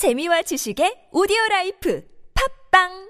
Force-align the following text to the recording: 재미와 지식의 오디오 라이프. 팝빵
재미와 0.00 0.40
지식의 0.48 1.12
오디오 1.12 1.36
라이프. 1.50 2.00
팝빵 2.32 3.09